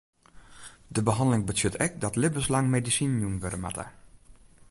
De 0.95 1.03
behanneling 1.09 1.43
betsjut 1.49 1.75
ek 1.85 1.93
dat 2.03 2.17
libbenslang 2.21 2.67
medisinen 2.75 3.19
jûn 3.23 3.39
wurde 3.41 3.59
moatte. 3.63 3.85